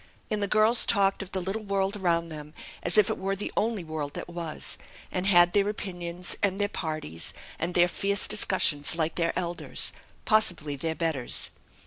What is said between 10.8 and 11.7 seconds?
betters.